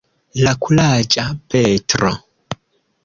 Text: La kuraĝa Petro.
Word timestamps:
La 0.45 0.53
kuraĝa 0.63 1.27
Petro. 1.53 2.11